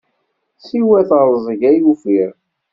Siwa 0.65 0.99
teṛẓeg 1.09 1.61
ay 1.71 1.79
ufiɣ. 1.91 2.31